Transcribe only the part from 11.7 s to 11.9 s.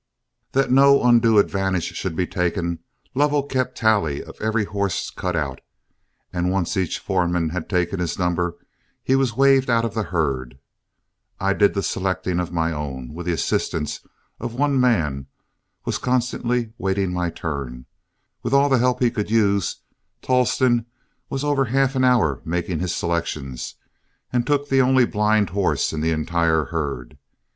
the